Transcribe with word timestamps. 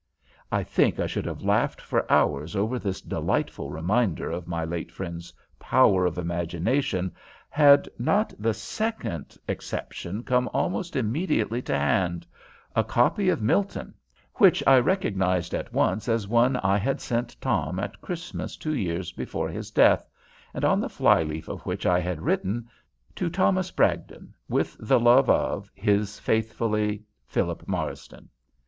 I 0.51 0.63
think 0.63 0.99
I 0.99 1.05
should 1.05 1.27
have 1.27 1.43
laughed 1.43 1.79
for 1.79 2.11
hours 2.11 2.55
over 2.55 2.79
this 2.79 3.01
delightful 3.01 3.69
reminder 3.69 4.31
of 4.31 4.47
my 4.47 4.65
late 4.65 4.91
friend's 4.91 5.31
power 5.59 6.07
of 6.07 6.17
imagination 6.17 7.13
had 7.51 7.87
not 7.99 8.33
the 8.39 8.55
second 8.55 9.37
exception 9.47 10.23
come 10.23 10.49
almost 10.55 10.95
immediately 10.95 11.61
to 11.61 11.77
hand 11.77 12.25
a 12.75 12.83
copy 12.83 13.29
of 13.29 13.43
Milton, 13.43 13.93
which 14.37 14.63
I 14.65 14.79
recognized 14.79 15.53
at 15.53 15.71
once 15.71 16.09
as 16.09 16.27
one 16.27 16.55
I 16.55 16.79
had 16.79 16.99
sent 16.99 17.39
Tom 17.39 17.77
at 17.77 18.01
Christmas 18.01 18.57
two 18.57 18.73
years 18.73 19.11
before 19.11 19.49
his 19.49 19.69
death, 19.69 20.09
and 20.51 20.65
on 20.65 20.79
the 20.79 20.89
fly 20.89 21.21
leaf 21.21 21.47
of 21.47 21.61
which 21.67 21.85
I 21.85 21.99
had 21.99 22.23
written, 22.23 22.67
"To 23.17 23.29
Thomas 23.29 23.69
Bragdon, 23.69 24.33
with 24.49 24.75
the 24.79 24.99
love 24.99 25.29
of, 25.29 25.69
his 25.75 26.17
faithfully, 26.19 27.03
Philip 27.27 27.67
Marsden." 27.67 28.29